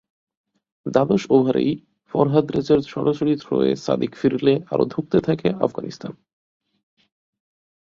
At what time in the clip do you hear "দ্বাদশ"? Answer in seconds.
0.85-1.23